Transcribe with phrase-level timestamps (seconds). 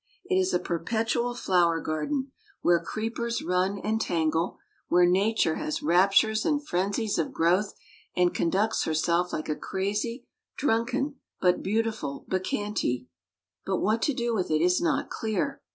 [0.25, 2.31] It is a perpetual flower garden,
[2.63, 7.75] where creepers run and tangle; where Nature has raptures and frenzies of growth,
[8.15, 10.25] and conducts herself like a crazy,
[10.57, 13.05] drunken, but beautiful bacchante.
[13.63, 15.61] But what to do with it is not clear.